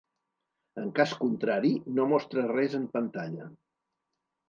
[0.83, 3.51] En cas contrari no mostra res en pantalla.